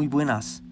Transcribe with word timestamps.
Muy 0.00 0.08
buenas. 0.08 0.62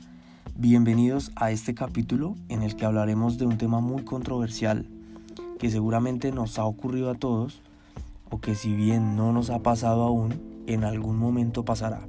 Bienvenidos 0.56 1.32
a 1.36 1.50
este 1.50 1.74
capítulo 1.74 2.34
en 2.48 2.62
el 2.62 2.76
que 2.76 2.86
hablaremos 2.86 3.36
de 3.36 3.44
un 3.44 3.58
tema 3.58 3.78
muy 3.78 4.02
controversial 4.02 4.86
que 5.58 5.68
seguramente 5.68 6.32
nos 6.32 6.58
ha 6.58 6.64
ocurrido 6.64 7.10
a 7.10 7.14
todos 7.14 7.60
o 8.30 8.40
que 8.40 8.54
si 8.54 8.72
bien 8.72 9.16
no 9.16 9.34
nos 9.34 9.50
ha 9.50 9.58
pasado 9.58 10.04
aún, 10.04 10.40
en 10.66 10.82
algún 10.82 11.18
momento 11.18 11.62
pasará. 11.62 12.08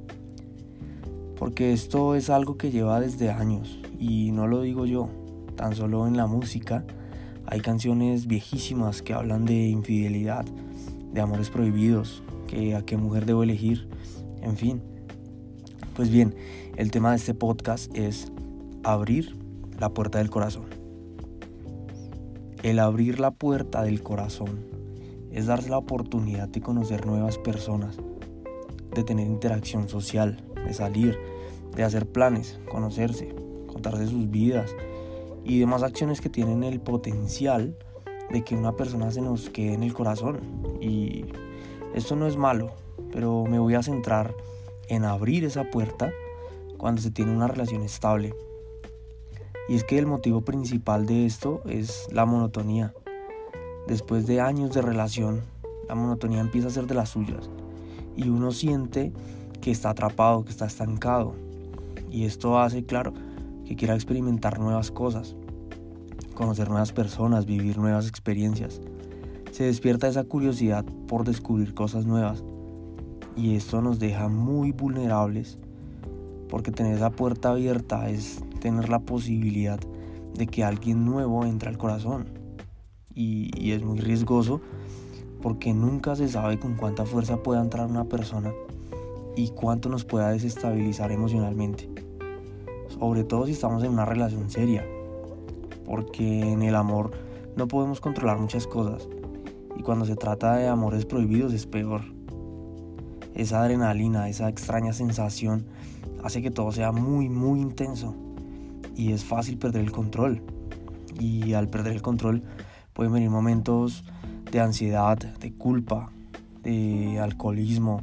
Porque 1.37 1.73
esto 1.73 2.15
es 2.15 2.29
algo 2.29 2.55
que 2.55 2.71
lleva 2.71 3.01
desde 3.01 3.31
años 3.31 3.81
y 3.99 4.31
no 4.31 4.47
lo 4.47 4.61
digo 4.61 4.85
yo, 4.85 5.09
tan 5.57 5.75
solo 5.75 6.07
en 6.07 6.15
la 6.15 6.25
música 6.25 6.85
hay 7.47 7.59
canciones 7.59 8.27
viejísimas 8.27 9.01
que 9.01 9.13
hablan 9.13 9.43
de 9.43 9.67
infidelidad, 9.67 10.45
de 11.11 11.19
amores 11.19 11.49
prohibidos, 11.49 12.23
que 12.47 12.77
a 12.77 12.83
qué 12.83 12.95
mujer 12.95 13.25
debo 13.25 13.43
elegir, 13.43 13.89
en 14.41 14.55
fin. 14.55 14.98
Pues 15.99 16.11
bien, 16.11 16.33
el 16.77 16.91
tema 16.91 17.09
de 17.09 17.17
este 17.17 17.33
podcast 17.33 17.93
es 17.93 18.31
abrir 18.85 19.35
la 19.77 19.89
puerta 19.89 20.19
del 20.19 20.29
corazón. 20.29 20.63
El 22.63 22.79
abrir 22.79 23.19
la 23.19 23.31
puerta 23.31 23.83
del 23.83 24.01
corazón 24.01 24.65
es 25.33 25.47
darse 25.47 25.69
la 25.69 25.77
oportunidad 25.77 26.47
de 26.47 26.61
conocer 26.61 27.05
nuevas 27.05 27.37
personas, 27.37 27.97
de 28.95 29.03
tener 29.03 29.27
interacción 29.27 29.89
social, 29.89 30.41
de 30.65 30.73
salir, 30.73 31.19
de 31.75 31.83
hacer 31.83 32.09
planes, 32.09 32.61
conocerse, 32.71 33.35
contarse 33.67 34.07
sus 34.07 34.31
vidas 34.31 34.73
y 35.43 35.59
demás 35.59 35.83
acciones 35.83 36.21
que 36.21 36.29
tienen 36.29 36.63
el 36.63 36.79
potencial 36.79 37.77
de 38.31 38.45
que 38.45 38.55
una 38.55 38.71
persona 38.77 39.11
se 39.11 39.19
nos 39.19 39.49
quede 39.49 39.73
en 39.73 39.83
el 39.83 39.93
corazón. 39.93 40.39
Y 40.79 41.25
esto 41.93 42.15
no 42.15 42.25
es 42.25 42.37
malo, 42.37 42.71
pero 43.11 43.43
me 43.43 43.59
voy 43.59 43.73
a 43.73 43.83
centrar 43.83 44.33
en 44.89 45.05
abrir 45.05 45.45
esa 45.45 45.69
puerta 45.69 46.11
cuando 46.77 47.01
se 47.01 47.11
tiene 47.11 47.31
una 47.31 47.47
relación 47.47 47.83
estable. 47.83 48.35
Y 49.69 49.75
es 49.75 49.83
que 49.83 49.99
el 49.99 50.07
motivo 50.07 50.41
principal 50.41 51.05
de 51.05 51.25
esto 51.25 51.61
es 51.65 52.07
la 52.11 52.25
monotonía. 52.25 52.93
Después 53.87 54.25
de 54.25 54.41
años 54.41 54.73
de 54.73 54.81
relación, 54.81 55.41
la 55.87 55.95
monotonía 55.95 56.39
empieza 56.39 56.67
a 56.67 56.71
ser 56.71 56.87
de 56.87 56.95
las 56.95 57.09
suyas. 57.09 57.49
Y 58.15 58.29
uno 58.29 58.51
siente 58.51 59.13
que 59.61 59.71
está 59.71 59.91
atrapado, 59.91 60.43
que 60.43 60.51
está 60.51 60.65
estancado. 60.65 61.35
Y 62.11 62.25
esto 62.25 62.57
hace, 62.59 62.83
claro, 62.83 63.13
que 63.65 63.75
quiera 63.75 63.93
experimentar 63.93 64.59
nuevas 64.59 64.89
cosas, 64.89 65.35
conocer 66.33 66.69
nuevas 66.69 66.91
personas, 66.91 67.45
vivir 67.45 67.77
nuevas 67.77 68.07
experiencias. 68.07 68.81
Se 69.51 69.65
despierta 69.65 70.07
esa 70.07 70.23
curiosidad 70.23 70.85
por 71.07 71.25
descubrir 71.25 71.75
cosas 71.75 72.05
nuevas 72.05 72.43
y 73.35 73.55
esto 73.55 73.81
nos 73.81 73.99
deja 73.99 74.27
muy 74.27 74.71
vulnerables 74.71 75.57
porque 76.49 76.71
tener 76.71 76.95
esa 76.95 77.11
puerta 77.11 77.51
abierta 77.51 78.09
es 78.09 78.43
tener 78.59 78.89
la 78.89 78.99
posibilidad 78.99 79.79
de 80.33 80.47
que 80.47 80.63
alguien 80.63 81.05
nuevo 81.05 81.45
entre 81.45 81.69
al 81.69 81.77
corazón 81.77 82.25
y, 83.13 83.71
es 83.71 83.83
muy 83.83 83.99
riesgoso 83.99 84.61
porque 85.41 85.73
nunca 85.73 86.15
se 86.15 86.27
sabe 86.27 86.59
con 86.59 86.75
cuánta 86.75 87.05
fuerza 87.05 87.41
pueda 87.43 87.61
entrar 87.61 87.87
una 87.87 88.05
persona 88.05 88.51
y 89.35 89.49
cuánto 89.49 89.89
nos 89.89 90.03
pueda 90.03 90.31
desestabilizar 90.31 91.11
emocionalmente. 91.11 91.89
Sobre 92.87 93.23
todo 93.23 93.45
si 93.45 93.53
estamos 93.53 93.83
en 93.83 93.91
una 93.91 94.05
relación 94.05 94.49
seria, 94.49 94.85
porque 95.85 96.41
en 96.41 96.61
el 96.61 96.75
amor 96.75 97.11
no 97.55 97.67
podemos 97.67 98.01
controlar 98.01 98.39
muchas 98.39 98.67
cosas 98.67 99.07
y 99.77 99.83
cuando 99.83 100.05
se 100.05 100.15
trata 100.15 100.55
de 100.55 100.67
amores 100.67 101.05
prohibidos 101.05 101.53
es 101.53 101.65
peor 101.65 102.18
esa 103.41 103.61
adrenalina, 103.61 104.27
esa 104.27 104.49
extraña 104.49 104.91
sensación, 104.91 105.65
hace 106.23 106.41
que 106.41 106.51
todo 106.51 106.71
sea 106.71 106.91
muy, 106.91 107.29
muy 107.29 107.61
intenso. 107.61 108.15
Y 108.95 109.13
es 109.13 109.23
fácil 109.23 109.57
perder 109.57 109.83
el 109.83 109.91
control. 109.91 110.41
Y 111.19 111.53
al 111.53 111.69
perder 111.69 111.93
el 111.93 112.01
control 112.01 112.43
pueden 112.93 113.13
venir 113.13 113.29
momentos 113.29 114.03
de 114.51 114.59
ansiedad, 114.59 115.17
de 115.17 115.53
culpa, 115.53 116.11
de 116.63 117.19
alcoholismo, 117.19 118.01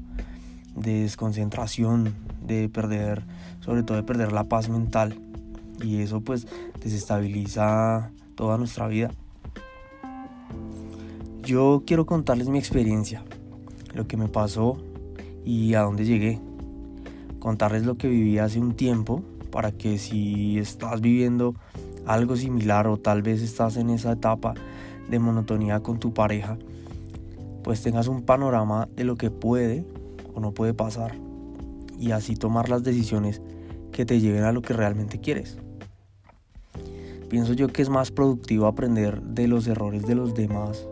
de 0.75 1.02
desconcentración, 1.02 2.14
de 2.46 2.69
perder, 2.69 3.25
sobre 3.60 3.82
todo 3.82 3.98
de 3.98 4.04
perder 4.04 4.32
la 4.32 4.44
paz 4.44 4.70
mental. 4.70 5.19
Y 5.82 6.00
eso 6.00 6.22
pues 6.22 6.46
desestabiliza 6.82 8.10
toda 8.34 8.56
nuestra 8.56 8.86
vida. 8.88 9.10
Yo 11.42 11.82
quiero 11.86 12.06
contarles 12.06 12.48
mi 12.48 12.58
experiencia, 12.58 13.22
lo 13.94 14.08
que 14.08 14.16
me 14.16 14.28
pasó 14.28 14.78
y 15.46 15.74
a 15.74 15.82
dónde 15.82 16.04
llegué. 16.04 16.40
Contarles 17.38 17.86
lo 17.86 17.96
que 17.96 18.08
viví 18.08 18.38
hace 18.38 18.58
un 18.58 18.74
tiempo 18.74 19.22
para 19.50 19.72
que 19.72 19.96
si 19.96 20.58
estás 20.58 21.00
viviendo 21.00 21.54
algo 22.04 22.36
similar 22.36 22.88
o 22.88 22.98
tal 22.98 23.22
vez 23.22 23.40
estás 23.40 23.76
en 23.76 23.88
esa 23.88 24.12
etapa 24.12 24.54
de 25.08 25.18
monotonía 25.18 25.80
con 25.80 25.98
tu 25.98 26.12
pareja, 26.12 26.58
pues 27.62 27.80
tengas 27.80 28.08
un 28.08 28.22
panorama 28.22 28.88
de 28.96 29.04
lo 29.04 29.16
que 29.16 29.30
puede 29.30 29.86
o 30.34 30.40
no 30.40 30.52
puede 30.52 30.74
pasar 30.74 31.16
y 31.98 32.10
así 32.10 32.34
tomar 32.34 32.68
las 32.68 32.82
decisiones 32.82 33.40
que 33.92 34.04
te 34.04 34.20
lleven 34.20 34.42
a 34.42 34.52
lo 34.52 34.62
que 34.62 34.74
realmente 34.74 35.20
quieres. 35.20 35.58
Pienso 37.30 37.54
yo 37.54 37.68
que 37.68 37.82
es 37.82 37.88
más 37.88 38.10
productivo 38.10 38.66
aprender 38.66 39.22
de 39.22 39.48
los 39.48 39.66
errores 39.66 40.06
de 40.06 40.14
los 40.16 40.34
demás 40.34 40.86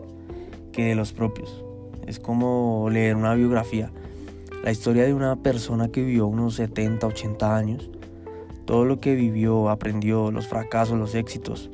que 0.71 0.85
de 0.85 0.95
los 0.95 1.13
propios. 1.13 1.63
Es 2.07 2.19
como 2.19 2.89
leer 2.89 3.15
una 3.15 3.33
biografía 3.35 3.91
la 4.63 4.71
historia 4.71 5.03
de 5.03 5.13
una 5.13 5.35
persona 5.35 5.89
que 5.89 6.03
vivió 6.03 6.27
unos 6.27 6.55
70, 6.55 7.07
80 7.07 7.55
años, 7.55 7.89
todo 8.65 8.85
lo 8.85 8.99
que 8.99 9.15
vivió, 9.15 9.69
aprendió, 9.69 10.31
los 10.31 10.47
fracasos, 10.47 10.97
los 10.97 11.13
éxitos, 11.15 11.69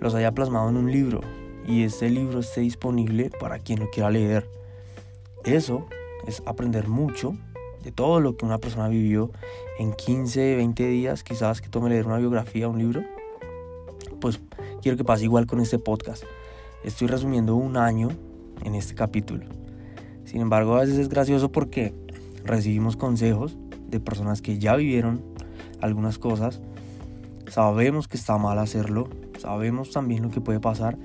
los 0.00 0.14
haya 0.14 0.32
plasmado 0.32 0.68
en 0.68 0.76
un 0.76 0.90
libro 0.90 1.20
y 1.66 1.84
ese 1.84 2.10
libro 2.10 2.40
esté 2.40 2.60
disponible 2.60 3.30
para 3.40 3.58
quien 3.58 3.80
lo 3.80 3.90
quiera 3.90 4.10
leer. 4.10 4.48
Eso 5.44 5.86
es 6.26 6.42
aprender 6.46 6.88
mucho 6.88 7.36
de 7.82 7.90
todo 7.90 8.20
lo 8.20 8.36
que 8.36 8.44
una 8.44 8.58
persona 8.58 8.88
vivió 8.88 9.30
en 9.78 9.92
15, 9.92 10.56
20 10.56 10.86
días, 10.86 11.24
quizás 11.24 11.60
que 11.60 11.68
tome 11.68 11.90
leer 11.90 12.06
una 12.06 12.18
biografía, 12.18 12.68
un 12.68 12.78
libro. 12.78 13.02
Pues 14.20 14.40
quiero 14.80 14.96
que 14.96 15.04
pase 15.04 15.24
igual 15.24 15.46
con 15.46 15.60
este 15.60 15.78
podcast. 15.78 16.24
Estoy 16.84 17.08
resumiendo 17.08 17.56
un 17.56 17.76
año 17.76 18.08
en 18.64 18.74
este 18.74 18.94
capítulo. 18.94 19.46
Sin 20.24 20.40
embargo, 20.40 20.76
a 20.76 20.80
veces 20.80 20.98
es 20.98 21.08
gracioso 21.08 21.50
porque 21.50 21.94
recibimos 22.44 22.96
consejos 22.96 23.56
de 23.88 24.00
personas 24.00 24.42
que 24.42 24.58
ya 24.58 24.76
vivieron 24.76 25.22
algunas 25.80 26.18
cosas, 26.18 26.60
sabemos 27.48 28.08
que 28.08 28.16
está 28.16 28.38
mal 28.38 28.58
hacerlo, 28.58 29.08
sabemos 29.38 29.90
también 29.90 30.22
lo 30.22 30.30
que 30.30 30.40
puede 30.40 30.60
pasar 30.60 30.98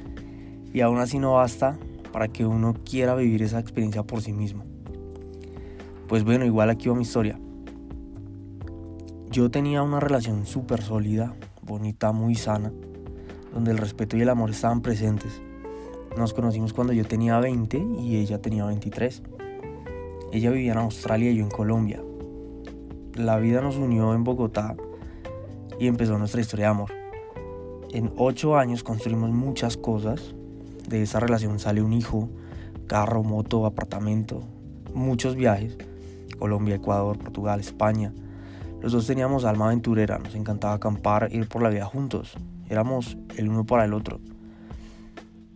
y 0.74 0.82
aún 0.82 1.00
así 1.00 1.20
no 1.20 1.34
basta 1.34 1.78
para 2.12 2.28
que 2.28 2.46
uno 2.46 2.74
quiera 2.86 3.16
vivir 3.16 3.44
esa 3.44 3.60
experiencia 3.60 4.04
por 4.04 4.22
sí 4.22 4.34
mismo. 4.34 4.64
Pues 6.08 6.24
bueno, 6.24 6.46
igual 6.46 6.70
aquí 6.70 6.88
va 6.88 6.96
mi 6.96 7.02
historia. 7.02 7.40
Yo 9.30 9.52
tenía 9.52 9.84
una 9.84 10.00
relación 10.00 10.46
súper 10.46 10.82
sólida, 10.82 11.36
bonita, 11.62 12.12
muy 12.14 12.36
sana, 12.36 12.72
donde 13.54 13.72
el 13.72 13.78
respeto 13.78 14.16
y 14.16 14.22
el 14.22 14.30
amor 14.30 14.52
estaban 14.52 14.82
presentes. 14.82 15.42
Nos 16.18 16.34
conocimos 16.34 16.74
cuando 16.74 16.94
yo 16.94 17.04
tenía 17.06 17.40
20 17.40 17.78
y 18.00 18.16
ella 18.16 18.42
tenía 18.42 18.66
23. 18.66 19.22
Ella 20.32 20.52
vivía 20.52 20.74
en 20.74 20.80
Australia 20.80 21.32
y 21.32 21.38
yo 21.38 21.44
en 21.44 21.50
Colombia. 21.50 22.02
La 23.16 23.38
vida 23.38 23.62
nos 23.62 23.78
unió 23.78 24.14
en 24.14 24.24
Bogotá 24.24 24.76
y 25.80 25.88
empezó 25.88 26.18
nuestra 26.18 26.42
historia 26.42 26.66
de 26.66 26.72
amor. 26.72 26.92
En 27.92 28.12
ocho 28.18 28.58
años 28.58 28.84
construimos 28.84 29.32
muchas 29.32 29.78
cosas. 29.78 30.36
De 30.88 31.02
esa 31.02 31.20
relación 31.20 31.60
sale 31.60 31.82
un 31.82 31.94
hijo, 31.94 32.30
carro, 32.88 33.24
moto, 33.24 33.66
apartamento, 33.66 34.44
muchos 34.94 35.36
viajes. 35.36 35.78
Colombia, 36.38 36.76
Ecuador, 36.76 37.18
Portugal, 37.18 37.60
España. 37.60 38.14
Los 38.82 38.92
dos 38.92 39.08
teníamos 39.08 39.46
alma 39.46 39.68
aventurera, 39.68 40.20
nos 40.20 40.36
encantaba 40.36 40.74
acampar, 40.74 41.30
ir 41.32 41.48
por 41.48 41.64
la 41.64 41.70
vida 41.70 41.86
juntos. 41.86 42.36
Éramos 42.70 43.18
el 43.38 43.50
uno 43.50 43.66
para 43.66 43.86
el 43.86 43.94
otro. 43.94 44.20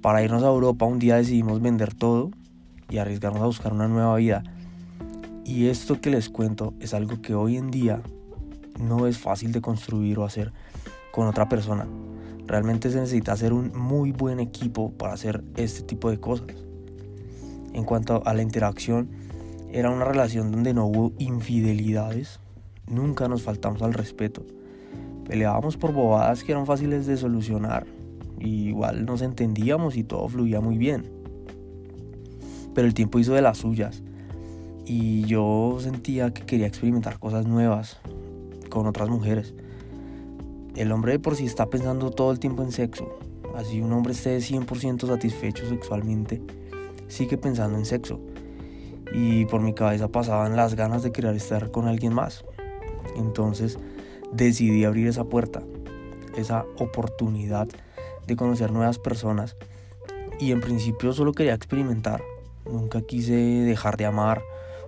Para 0.01 0.23
irnos 0.23 0.43
a 0.43 0.47
Europa 0.47 0.85
un 0.85 0.97
día 0.97 1.17
decidimos 1.17 1.61
vender 1.61 1.93
todo 1.93 2.31
y 2.89 2.97
arriesgarnos 2.97 3.41
a 3.41 3.45
buscar 3.45 3.73
una 3.73 3.87
nueva 3.87 4.15
vida. 4.15 4.43
Y 5.51 5.67
esto 5.67 5.99
que 5.99 6.09
les 6.09 6.29
cuento 6.29 6.73
es 6.79 6.93
algo 6.93 7.21
que 7.21 7.35
hoy 7.35 7.57
en 7.57 7.71
día 7.71 8.01
no 8.79 9.05
es 9.05 9.17
fácil 9.17 9.51
de 9.51 9.59
construir 9.59 10.17
o 10.17 10.23
hacer 10.23 10.53
con 11.11 11.27
otra 11.27 11.49
persona. 11.49 11.85
Realmente 12.47 12.89
se 12.89 13.01
necesita 13.01 13.33
hacer 13.33 13.51
un 13.51 13.77
muy 13.77 14.13
buen 14.13 14.39
equipo 14.39 14.93
para 14.93 15.11
hacer 15.11 15.43
este 15.57 15.81
tipo 15.81 16.09
de 16.09 16.21
cosas. 16.21 16.55
En 17.73 17.83
cuanto 17.83 18.23
a 18.25 18.33
la 18.33 18.41
interacción, 18.41 19.09
era 19.73 19.89
una 19.89 20.05
relación 20.05 20.53
donde 20.53 20.73
no 20.73 20.85
hubo 20.85 21.11
infidelidades, 21.17 22.39
nunca 22.87 23.27
nos 23.27 23.43
faltamos 23.43 23.81
al 23.81 23.93
respeto. 23.93 24.45
Peleábamos 25.27 25.75
por 25.75 25.91
bobadas 25.91 26.45
que 26.45 26.53
eran 26.53 26.65
fáciles 26.65 27.07
de 27.07 27.17
solucionar. 27.17 27.85
Y 28.39 28.69
igual 28.69 29.05
nos 29.05 29.21
entendíamos 29.21 29.97
y 29.97 30.05
todo 30.05 30.29
fluía 30.29 30.61
muy 30.61 30.77
bien. 30.77 31.11
Pero 32.73 32.87
el 32.87 32.93
tiempo 32.93 33.19
hizo 33.19 33.33
de 33.33 33.41
las 33.41 33.57
suyas 33.57 34.01
y 34.85 35.25
yo 35.25 35.77
sentía 35.79 36.33
que 36.33 36.45
quería 36.45 36.67
experimentar 36.67 37.19
cosas 37.19 37.45
nuevas, 37.45 37.99
con 38.69 38.87
otras 38.87 39.09
mujeres. 39.09 39.53
El 40.75 40.91
hombre 40.91 41.13
de 41.13 41.19
por 41.19 41.35
sí 41.35 41.45
está 41.45 41.69
pensando 41.69 42.11
todo 42.11 42.31
el 42.31 42.39
tiempo 42.39 42.63
en 42.63 42.71
sexo. 42.71 43.19
Así 43.55 43.81
un 43.81 43.91
hombre 43.91 44.13
esté 44.13 44.37
100% 44.37 45.07
satisfecho 45.07 45.67
sexualmente, 45.67 46.41
sigue 47.07 47.37
pensando 47.37 47.77
en 47.77 47.85
sexo. 47.85 48.19
Y 49.13 49.45
por 49.45 49.61
mi 49.61 49.73
cabeza 49.73 50.07
pasaban 50.07 50.55
las 50.55 50.75
ganas 50.75 51.03
de 51.03 51.11
querer 51.11 51.35
estar 51.35 51.69
con 51.69 51.87
alguien 51.87 52.13
más. 52.13 52.45
Entonces 53.17 53.77
decidí 54.31 54.85
abrir 54.85 55.07
esa 55.07 55.25
puerta, 55.25 55.61
esa 56.37 56.65
oportunidad 56.79 57.67
de 58.25 58.35
conocer 58.37 58.71
nuevas 58.71 58.97
personas. 58.97 59.57
Y 60.39 60.53
en 60.53 60.61
principio 60.61 61.11
solo 61.11 61.33
quería 61.33 61.53
experimentar. 61.53 62.23
Nunca 62.65 63.01
quise 63.01 63.33
dejar 63.33 63.97
de 63.97 64.05
amar 64.05 64.41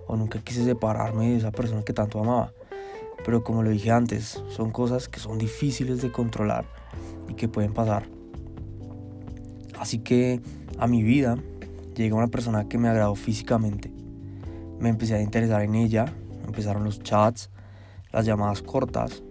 o 0.06 0.16
nunca 0.16 0.40
quise 0.40 0.64
separarme 0.64 1.30
de 1.30 1.36
esa 1.36 1.50
persona 1.50 1.82
que 1.82 1.92
tanto 1.92 2.20
amaba. 2.20 2.52
Pero 3.24 3.42
como 3.42 3.62
lo 3.62 3.70
dije 3.70 3.90
antes, 3.90 4.42
son 4.48 4.70
cosas 4.70 5.08
que 5.08 5.20
son 5.20 5.38
difíciles 5.38 6.02
de 6.02 6.12
controlar 6.12 6.66
y 7.28 7.34
que 7.34 7.48
pueden 7.48 7.72
pasar. 7.72 8.06
Así 9.78 9.98
que 9.98 10.40
a 10.78 10.86
mi 10.86 11.02
vida 11.02 11.38
llega 11.94 12.16
una 12.16 12.28
persona 12.28 12.68
que 12.68 12.78
me 12.78 12.88
agradó 12.88 13.14
físicamente. 13.14 13.92
Me 14.78 14.88
empecé 14.88 15.14
a 15.14 15.22
interesar 15.22 15.62
en 15.62 15.74
ella, 15.74 16.06
empezaron 16.46 16.84
los 16.84 17.02
chats, 17.02 17.50
las 18.12 18.26
llamadas 18.26 18.62
cortas, 18.62 19.22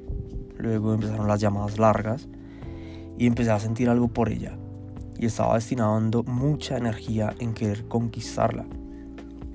luego 0.57 0.93
empezaron 0.93 1.27
las 1.27 1.39
llamadas 1.39 1.77
largas 1.77 2.27
y 3.17 3.27
empecé 3.27 3.51
a 3.51 3.59
sentir 3.59 3.89
algo 3.89 4.07
por 4.07 4.29
ella. 4.29 4.57
Y 5.17 5.25
estaba 5.27 5.55
destinando 5.55 6.23
mucha 6.23 6.77
energía 6.77 7.33
en 7.39 7.53
querer 7.53 7.87
conquistarla. 7.87 8.65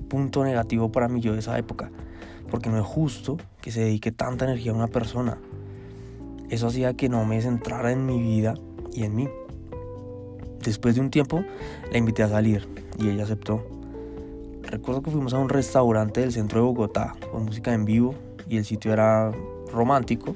Punto 0.09 0.43
negativo 0.43 0.91
para 0.91 1.07
mí 1.07 1.21
yo 1.21 1.33
de 1.33 1.39
esa 1.39 1.57
época, 1.57 1.91
porque 2.49 2.69
no 2.69 2.77
es 2.79 2.85
justo 2.85 3.37
que 3.61 3.71
se 3.71 3.81
dedique 3.81 4.11
tanta 4.11 4.45
energía 4.45 4.71
a 4.71 4.75
una 4.75 4.87
persona. 4.87 5.37
Eso 6.49 6.67
hacía 6.67 6.95
que 6.95 7.09
no 7.09 7.23
me 7.25 7.41
centrara 7.41 7.91
en 7.91 8.05
mi 8.05 8.19
vida 8.19 8.55
y 8.91 9.03
en 9.03 9.15
mí. 9.15 9.29
Después 10.63 10.95
de 10.95 11.01
un 11.01 11.11
tiempo 11.11 11.43
la 11.91 11.97
invité 11.97 12.23
a 12.23 12.29
salir 12.29 12.67
y 12.97 13.09
ella 13.09 13.23
aceptó. 13.23 13.63
Recuerdo 14.63 15.01
que 15.01 15.11
fuimos 15.11 15.33
a 15.33 15.39
un 15.39 15.49
restaurante 15.49 16.21
del 16.21 16.31
centro 16.31 16.59
de 16.59 16.65
Bogotá 16.65 17.15
con 17.31 17.45
música 17.45 17.73
en 17.73 17.85
vivo 17.85 18.15
y 18.47 18.57
el 18.57 18.65
sitio 18.65 18.91
era 18.91 19.31
romántico 19.71 20.35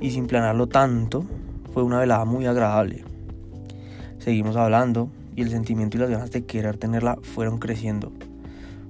y 0.00 0.10
sin 0.10 0.26
planearlo 0.26 0.66
tanto 0.66 1.24
fue 1.72 1.82
una 1.82 1.98
velada 1.98 2.24
muy 2.24 2.46
agradable. 2.46 3.04
Seguimos 4.18 4.56
hablando 4.56 5.08
y 5.34 5.42
el 5.42 5.50
sentimiento 5.50 5.96
y 5.96 6.00
las 6.00 6.10
ganas 6.10 6.30
de 6.30 6.44
querer 6.44 6.78
tenerla 6.78 7.18
fueron 7.22 7.58
creciendo. 7.58 8.12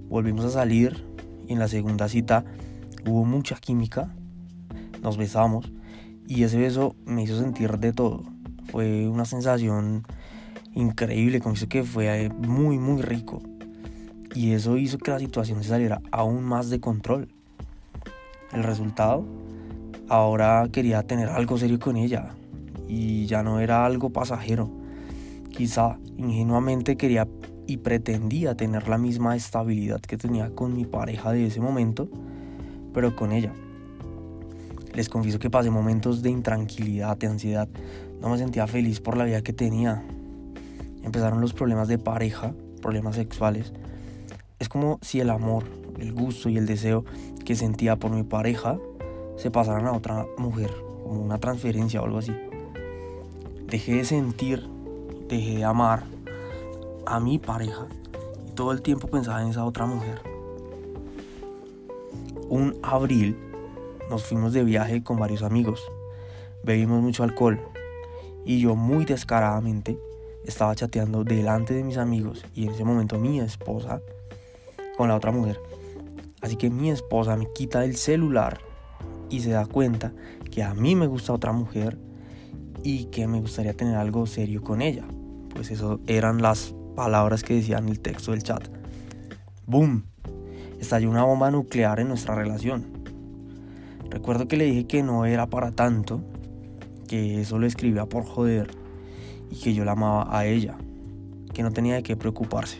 Volvimos 0.08 0.44
a 0.44 0.50
salir 0.50 1.04
y 1.48 1.52
en 1.52 1.58
la 1.58 1.68
segunda 1.68 2.08
cita 2.08 2.44
hubo 3.06 3.24
mucha 3.24 3.56
química, 3.56 4.14
nos 5.02 5.16
besamos 5.16 5.72
y 6.28 6.44
ese 6.44 6.58
beso 6.58 6.96
me 7.04 7.22
hizo 7.22 7.38
sentir 7.38 7.78
de 7.78 7.92
todo. 7.92 8.22
Fue 8.70 9.08
una 9.08 9.24
sensación 9.24 10.04
increíble, 10.74 11.40
confieso 11.40 11.68
que 11.68 11.82
fue 11.82 12.28
muy 12.30 12.78
muy 12.78 13.02
rico 13.02 13.42
y 14.34 14.52
eso 14.52 14.76
hizo 14.76 14.98
que 14.98 15.10
la 15.10 15.18
situación 15.18 15.62
se 15.62 15.70
saliera 15.70 16.00
aún 16.12 16.44
más 16.44 16.68
de 16.70 16.80
control. 16.80 17.28
El 18.52 18.62
resultado, 18.62 19.24
ahora 20.08 20.68
quería 20.70 21.02
tener 21.02 21.28
algo 21.28 21.58
serio 21.58 21.78
con 21.78 21.96
ella 21.96 22.34
y 22.88 23.26
ya 23.26 23.42
no 23.42 23.60
era 23.60 23.84
algo 23.84 24.10
pasajero. 24.10 24.70
Quizá 25.50 25.98
ingenuamente 26.16 26.96
quería 26.96 27.26
y 27.66 27.78
pretendía 27.78 28.56
tener 28.56 28.88
la 28.88 28.98
misma 28.98 29.36
estabilidad 29.36 30.00
que 30.00 30.16
tenía 30.16 30.50
con 30.50 30.74
mi 30.74 30.84
pareja 30.84 31.32
de 31.32 31.46
ese 31.46 31.60
momento, 31.60 32.08
pero 32.94 33.16
con 33.16 33.32
ella. 33.32 33.52
Les 34.94 35.08
confieso 35.08 35.38
que 35.38 35.50
pasé 35.50 35.70
momentos 35.70 36.22
de 36.22 36.30
intranquilidad, 36.30 37.16
de 37.18 37.26
ansiedad. 37.26 37.68
No 38.20 38.30
me 38.30 38.38
sentía 38.38 38.66
feliz 38.66 39.00
por 39.00 39.16
la 39.16 39.24
vida 39.24 39.42
que 39.42 39.52
tenía. 39.52 40.02
Empezaron 41.02 41.40
los 41.40 41.52
problemas 41.52 41.88
de 41.88 41.98
pareja, 41.98 42.54
problemas 42.80 43.16
sexuales. 43.16 43.72
Es 44.58 44.68
como 44.68 44.98
si 45.02 45.20
el 45.20 45.28
amor, 45.28 45.64
el 45.98 46.12
gusto 46.12 46.48
y 46.48 46.56
el 46.56 46.66
deseo 46.66 47.04
que 47.44 47.56
sentía 47.56 47.96
por 47.96 48.10
mi 48.10 48.22
pareja 48.22 48.78
se 49.36 49.50
pasaran 49.50 49.86
a 49.86 49.92
otra 49.92 50.24
mujer, 50.38 50.70
como 51.02 51.20
una 51.20 51.38
transferencia 51.38 52.00
o 52.00 52.06
algo 52.06 52.18
así. 52.18 52.32
Dejé 53.66 53.96
de 53.96 54.04
sentir, 54.04 54.66
dejé 55.28 55.56
de 55.56 55.64
amar 55.64 56.15
a 57.06 57.20
mi 57.20 57.38
pareja 57.38 57.86
y 58.46 58.52
todo 58.52 58.72
el 58.72 58.82
tiempo 58.82 59.08
pensaba 59.08 59.42
en 59.42 59.48
esa 59.48 59.64
otra 59.64 59.86
mujer. 59.86 60.20
Un 62.48 62.78
abril 62.82 63.36
nos 64.10 64.24
fuimos 64.24 64.52
de 64.52 64.64
viaje 64.64 65.02
con 65.02 65.18
varios 65.18 65.42
amigos. 65.42 65.82
Bebimos 66.62 67.02
mucho 67.02 67.22
alcohol 67.22 67.60
y 68.44 68.60
yo 68.60 68.76
muy 68.76 69.04
descaradamente 69.04 69.98
estaba 70.44 70.74
chateando 70.74 71.24
delante 71.24 71.74
de 71.74 71.82
mis 71.82 71.96
amigos 71.96 72.44
y 72.54 72.66
en 72.66 72.72
ese 72.72 72.84
momento 72.84 73.18
mi 73.18 73.40
esposa 73.40 74.00
con 74.96 75.08
la 75.08 75.16
otra 75.16 75.32
mujer. 75.32 75.60
Así 76.40 76.56
que 76.56 76.70
mi 76.70 76.90
esposa 76.90 77.36
me 77.36 77.52
quita 77.52 77.84
el 77.84 77.96
celular 77.96 78.60
y 79.28 79.40
se 79.40 79.50
da 79.50 79.66
cuenta 79.66 80.12
que 80.50 80.62
a 80.62 80.74
mí 80.74 80.94
me 80.94 81.08
gusta 81.08 81.32
otra 81.32 81.52
mujer 81.52 81.98
y 82.84 83.06
que 83.06 83.26
me 83.26 83.40
gustaría 83.40 83.74
tener 83.74 83.96
algo 83.96 84.26
serio 84.26 84.62
con 84.62 84.82
ella. 84.82 85.04
Pues 85.52 85.72
eso 85.72 85.98
eran 86.06 86.40
las 86.40 86.75
palabras 86.96 87.44
que 87.44 87.54
decían 87.54 87.88
el 87.88 88.00
texto 88.00 88.32
del 88.32 88.42
chat. 88.42 88.66
¡Boom! 89.66 90.04
Estalló 90.80 91.10
una 91.10 91.24
bomba 91.24 91.50
nuclear 91.50 92.00
en 92.00 92.08
nuestra 92.08 92.34
relación. 92.34 92.86
Recuerdo 94.10 94.48
que 94.48 94.56
le 94.56 94.64
dije 94.64 94.86
que 94.86 95.02
no 95.02 95.26
era 95.26 95.46
para 95.46 95.70
tanto, 95.70 96.22
que 97.06 97.42
eso 97.42 97.58
lo 97.58 97.66
escribía 97.66 98.06
por 98.06 98.24
joder 98.24 98.70
y 99.50 99.60
que 99.60 99.74
yo 99.74 99.84
la 99.84 99.92
amaba 99.92 100.36
a 100.36 100.46
ella, 100.46 100.76
que 101.52 101.62
no 101.62 101.70
tenía 101.70 101.96
de 101.96 102.02
qué 102.02 102.16
preocuparse. 102.16 102.78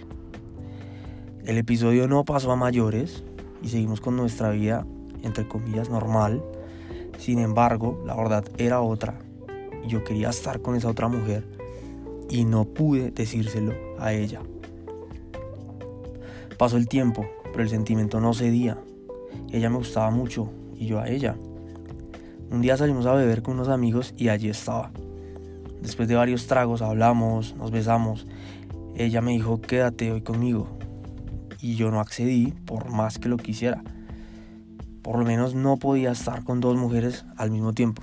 El 1.45 1.59
episodio 1.59 2.09
no 2.09 2.25
pasó 2.25 2.51
a 2.51 2.57
mayores 2.57 3.23
y 3.63 3.69
seguimos 3.69 4.01
con 4.01 4.17
nuestra 4.17 4.51
vida, 4.51 4.87
entre 5.23 5.47
comillas, 5.47 5.91
normal. 5.91 6.43
Sin 7.19 7.39
embargo, 7.39 8.03
la 8.07 8.17
verdad 8.17 8.45
era 8.57 8.81
otra. 8.81 9.19
Yo 9.87 10.05
quería 10.05 10.31
estar 10.31 10.63
con 10.63 10.75
esa 10.75 10.89
otra 10.89 11.07
mujer 11.07 11.56
y 12.29 12.45
no 12.45 12.65
pude 12.65 13.11
decírselo 13.11 13.75
a 13.99 14.13
ella. 14.13 14.41
Pasó 16.59 16.77
el 16.77 16.89
tiempo, 16.89 17.27
pero 17.53 17.63
el 17.63 17.69
sentimiento 17.69 18.21
no 18.21 18.35
cedía. 18.35 18.79
Ella 19.53 19.71
me 19.71 19.77
gustaba 19.77 20.11
mucho 20.11 20.51
y 20.75 20.87
yo 20.87 21.01
a 21.01 21.09
ella. 21.09 21.37
Un 22.51 22.63
día 22.63 22.77
salimos 22.77 23.07
a 23.07 23.15
beber 23.15 23.43
con 23.43 23.55
unos 23.55 23.69
amigos 23.69 24.15
y 24.17 24.29
allí 24.29 24.49
estaba. 24.49 24.91
Después 25.83 26.09
de 26.09 26.15
varios 26.15 26.47
tragos 26.47 26.83
hablamos, 26.83 27.55
nos 27.57 27.71
besamos. 27.71 28.27
Ella 28.97 29.21
me 29.21 29.33
dijo, 29.33 29.61
quédate 29.61 30.11
hoy 30.13 30.23
conmigo. 30.23 30.69
Y 31.61 31.77
yo 31.77 31.91
no 31.91 32.01
accedí 32.01 32.53
por 32.65 32.91
más 32.91 33.19
que 33.19 33.29
lo 33.29 33.37
quisiera. 33.37 33.83
Por 35.03 35.19
lo 35.19 35.25
menos 35.25 35.55
no 35.55 35.77
podía 35.77 36.11
estar 36.11 36.43
con 36.45 36.61
dos 36.61 36.77
mujeres 36.77 37.25
al 37.37 37.51
mismo 37.51 37.73
tiempo, 37.73 38.03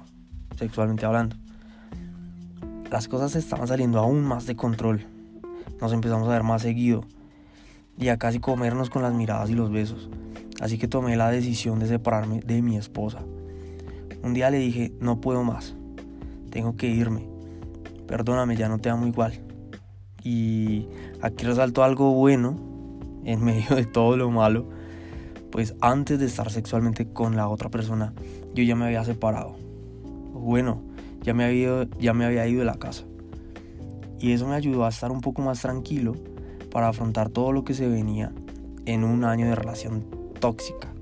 sexualmente 0.57 1.05
hablando 1.05 1.42
las 2.93 3.07
cosas 3.07 3.35
estaban 3.35 3.67
saliendo 3.67 3.97
aún 3.97 4.23
más 4.23 4.45
de 4.45 4.55
control. 4.55 5.07
Nos 5.81 5.93
empezamos 5.93 6.29
a 6.29 6.33
ver 6.33 6.43
más 6.43 6.61
seguido 6.61 7.01
y 7.97 8.09
a 8.09 8.17
casi 8.17 8.37
comernos 8.37 8.91
con 8.91 9.01
las 9.01 9.15
miradas 9.15 9.49
y 9.49 9.55
los 9.55 9.71
besos. 9.71 10.11
Así 10.61 10.77
que 10.77 10.87
tomé 10.87 11.15
la 11.15 11.31
decisión 11.31 11.79
de 11.79 11.87
separarme 11.87 12.41
de 12.41 12.61
mi 12.61 12.77
esposa. 12.77 13.23
Un 14.21 14.35
día 14.35 14.51
le 14.51 14.59
dije, 14.59 14.93
no 14.99 15.21
puedo 15.21 15.43
más, 15.43 15.73
tengo 16.51 16.77
que 16.77 16.85
irme. 16.85 17.27
Perdóname, 18.05 18.55
ya 18.55 18.69
no 18.69 18.77
te 18.77 18.91
amo 18.91 19.07
igual. 19.07 19.41
Y 20.23 20.87
aquí 21.19 21.47
resalto 21.47 21.83
algo 21.83 22.13
bueno 22.13 22.55
en 23.25 23.43
medio 23.43 23.75
de 23.75 23.87
todo 23.87 24.17
lo 24.17 24.29
malo. 24.29 24.69
Pues 25.51 25.73
antes 25.81 26.19
de 26.19 26.27
estar 26.27 26.51
sexualmente 26.51 27.11
con 27.11 27.35
la 27.35 27.47
otra 27.47 27.69
persona, 27.69 28.13
yo 28.53 28.63
ya 28.63 28.75
me 28.75 28.85
había 28.85 29.03
separado. 29.03 29.55
Bueno, 30.31 30.92
ya 31.23 31.33
me, 31.33 31.45
había, 31.45 31.87
ya 31.99 32.13
me 32.13 32.25
había 32.25 32.47
ido 32.47 32.59
de 32.59 32.65
la 32.65 32.75
casa. 32.75 33.03
Y 34.19 34.33
eso 34.33 34.47
me 34.47 34.55
ayudó 34.55 34.85
a 34.85 34.89
estar 34.89 35.11
un 35.11 35.21
poco 35.21 35.41
más 35.41 35.61
tranquilo 35.61 36.15
para 36.71 36.89
afrontar 36.89 37.29
todo 37.29 37.51
lo 37.51 37.63
que 37.63 37.73
se 37.73 37.87
venía 37.87 38.31
en 38.85 39.03
un 39.03 39.23
año 39.23 39.47
de 39.47 39.55
relación 39.55 40.05
tóxica. 40.39 40.93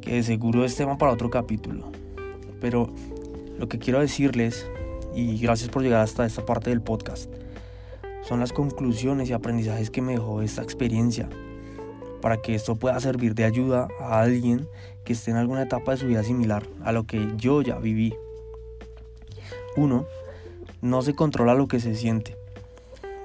Que 0.00 0.14
de 0.14 0.22
seguro 0.22 0.64
es 0.64 0.76
tema 0.76 0.98
para 0.98 1.12
otro 1.12 1.30
capítulo. 1.30 1.90
Pero 2.60 2.90
lo 3.58 3.68
que 3.68 3.78
quiero 3.78 4.00
decirles, 4.00 4.66
y 5.14 5.38
gracias 5.38 5.70
por 5.70 5.82
llegar 5.82 6.02
hasta 6.02 6.26
esta 6.26 6.44
parte 6.44 6.70
del 6.70 6.82
podcast, 6.82 7.30
son 8.22 8.40
las 8.40 8.52
conclusiones 8.52 9.30
y 9.30 9.32
aprendizajes 9.32 9.90
que 9.90 10.02
me 10.02 10.12
dejó 10.12 10.42
esta 10.42 10.62
experiencia 10.62 11.28
para 12.20 12.38
que 12.38 12.54
esto 12.54 12.74
pueda 12.74 12.98
servir 12.98 13.34
de 13.34 13.44
ayuda 13.44 13.88
a 14.00 14.20
alguien 14.20 14.68
que 15.04 15.12
esté 15.12 15.30
en 15.30 15.36
alguna 15.36 15.62
etapa 15.62 15.92
de 15.92 15.98
su 15.98 16.06
vida 16.06 16.24
similar 16.24 16.66
a 16.82 16.90
lo 16.90 17.04
que 17.04 17.34
yo 17.36 17.62
ya 17.62 17.78
viví. 17.78 18.14
Uno, 19.76 20.06
no 20.82 21.02
se 21.02 21.14
controla 21.14 21.54
lo 21.54 21.68
que 21.68 21.80
se 21.80 21.94
siente. 21.94 22.36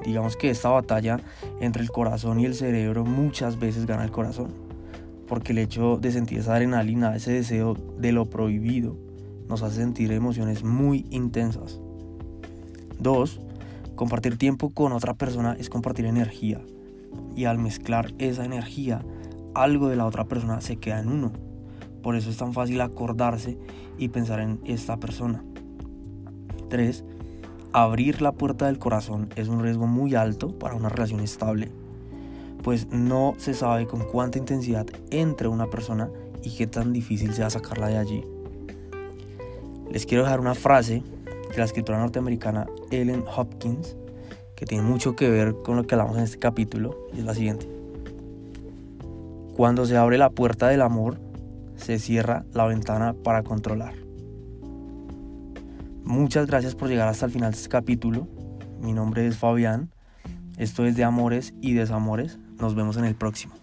Digamos 0.03 0.35
que 0.35 0.49
esta 0.49 0.69
batalla 0.69 1.19
entre 1.59 1.83
el 1.83 1.91
corazón 1.91 2.39
y 2.39 2.45
el 2.45 2.55
cerebro 2.55 3.05
muchas 3.05 3.59
veces 3.59 3.85
gana 3.85 4.03
el 4.03 4.11
corazón. 4.11 4.71
porque 5.27 5.53
el 5.53 5.59
hecho 5.59 5.95
de 5.95 6.11
sentir 6.11 6.39
esa 6.39 6.55
adrenalina, 6.55 7.15
ese 7.15 7.31
deseo 7.31 7.77
de 7.97 8.11
lo 8.11 8.25
prohibido, 8.25 8.97
nos 9.47 9.63
hace 9.63 9.77
sentir 9.77 10.11
emociones 10.11 10.65
muy 10.65 11.05
intensas. 11.09 11.79
2. 12.99 13.39
Compartir 13.95 14.37
tiempo 14.37 14.71
con 14.71 14.91
otra 14.91 15.13
persona 15.13 15.55
es 15.57 15.69
compartir 15.69 16.03
energía. 16.03 16.59
Y 17.33 17.45
al 17.45 17.59
mezclar 17.59 18.13
esa 18.17 18.43
energía, 18.43 19.05
algo 19.53 19.87
de 19.87 19.95
la 19.95 20.05
otra 20.05 20.25
persona 20.25 20.59
se 20.59 20.75
queda 20.75 20.99
en 20.99 21.07
uno. 21.07 21.31
Por 22.03 22.17
eso 22.17 22.29
es 22.29 22.35
tan 22.35 22.51
fácil 22.51 22.81
acordarse 22.81 23.57
y 23.97 24.09
pensar 24.09 24.41
en 24.41 24.59
esta 24.65 24.97
persona. 24.97 25.45
3. 26.71 27.03
Abrir 27.73 28.21
la 28.21 28.31
puerta 28.31 28.65
del 28.65 28.79
corazón 28.79 29.29
es 29.35 29.47
un 29.47 29.61
riesgo 29.61 29.85
muy 29.85 30.15
alto 30.15 30.57
para 30.57 30.73
una 30.73 30.89
relación 30.89 31.19
estable, 31.19 31.69
pues 32.63 32.87
no 32.91 33.35
se 33.37 33.53
sabe 33.53 33.85
con 33.85 34.01
cuánta 34.05 34.39
intensidad 34.39 34.87
entre 35.11 35.47
una 35.47 35.69
persona 35.69 36.09
y 36.43 36.55
qué 36.55 36.67
tan 36.67 36.93
difícil 36.93 37.33
sea 37.33 37.49
sacarla 37.49 37.87
de 37.87 37.97
allí. 37.97 38.23
Les 39.91 40.05
quiero 40.05 40.23
dejar 40.23 40.39
una 40.39 40.55
frase 40.55 41.03
de 41.51 41.57
la 41.57 41.65
escritora 41.65 41.99
norteamericana 41.99 42.65
Ellen 42.89 43.25
Hopkins 43.35 43.97
que 44.55 44.65
tiene 44.65 44.83
mucho 44.83 45.15
que 45.15 45.29
ver 45.29 45.55
con 45.63 45.75
lo 45.75 45.85
que 45.85 45.95
hablamos 45.95 46.17
en 46.17 46.23
este 46.23 46.39
capítulo 46.39 47.07
y 47.13 47.19
es 47.19 47.25
la 47.25 47.33
siguiente. 47.33 47.67
Cuando 49.57 49.85
se 49.85 49.97
abre 49.97 50.17
la 50.17 50.29
puerta 50.29 50.69
del 50.69 50.81
amor, 50.81 51.17
se 51.75 51.99
cierra 51.99 52.45
la 52.53 52.65
ventana 52.65 53.13
para 53.13 53.43
controlar. 53.43 54.00
Muchas 56.11 56.45
gracias 56.45 56.75
por 56.75 56.89
llegar 56.89 57.07
hasta 57.07 57.25
el 57.25 57.31
final 57.31 57.51
de 57.51 57.57
este 57.57 57.69
capítulo. 57.69 58.27
Mi 58.81 58.91
nombre 58.91 59.25
es 59.25 59.37
Fabián. 59.37 59.93
Esto 60.57 60.85
es 60.85 60.97
de 60.97 61.05
Amores 61.05 61.53
y 61.61 61.71
Desamores. 61.71 62.37
Nos 62.59 62.75
vemos 62.75 62.97
en 62.97 63.05
el 63.05 63.15
próximo. 63.15 63.53